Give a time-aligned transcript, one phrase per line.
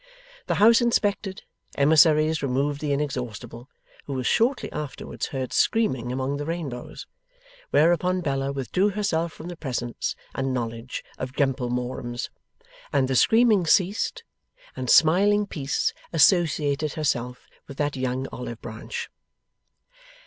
[0.47, 1.43] The house inspected,
[1.75, 3.69] emissaries removed the Inexhaustible,
[4.05, 7.05] who was shortly afterwards heard screaming among the rainbows;
[7.69, 12.31] whereupon Bella withdrew herself from the presence and knowledge of gemplemorums,
[12.91, 14.23] and the screaming ceased,
[14.75, 19.07] and smiling Peace associated herself with that young olive branch.